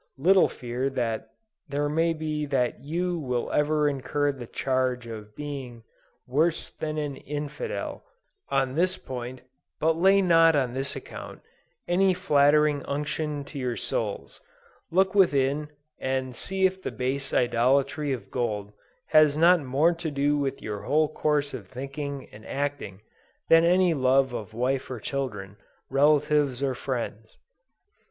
Little 0.17 0.49
fear 0.49 0.89
there 0.89 1.87
may 1.87 2.13
be 2.13 2.47
that 2.47 2.79
you 2.83 3.19
will 3.19 3.51
ever 3.51 3.87
incur 3.87 4.31
the 4.31 4.47
charge 4.47 5.05
of 5.05 5.35
being 5.35 5.83
"worse 6.25 6.71
than 6.71 6.97
an 6.97 7.17
infidel" 7.17 8.03
on 8.49 8.71
this 8.71 8.97
point; 8.97 9.41
but 9.79 9.95
lay 9.95 10.19
not 10.23 10.55
on 10.55 10.73
this 10.73 10.95
account, 10.95 11.41
any 11.87 12.15
flattering 12.15 12.83
unction 12.87 13.43
to 13.43 13.59
your 13.59 13.77
souls; 13.77 14.41
look 14.89 15.13
within, 15.13 15.69
and 15.99 16.35
see 16.35 16.65
if 16.65 16.81
the 16.81 16.89
base 16.89 17.31
idolatry 17.31 18.11
of 18.11 18.31
gold 18.31 18.73
has 19.09 19.37
not 19.37 19.61
more 19.63 19.93
to 19.93 20.09
do 20.09 20.35
with 20.35 20.63
your 20.63 20.81
whole 20.81 21.09
course 21.13 21.53
of 21.53 21.67
thinking 21.67 22.27
and 22.31 22.43
acting, 22.47 23.01
than 23.49 23.63
any 23.63 23.93
love 23.93 24.33
of 24.33 24.51
wife 24.55 24.89
or 24.89 24.99
children, 24.99 25.57
relatives 25.91 26.63
or 26.63 26.73
friends! 26.73 27.37